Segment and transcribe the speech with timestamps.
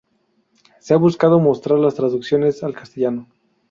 [0.79, 3.27] Se ha buscado mostrar las traducciones al castellano.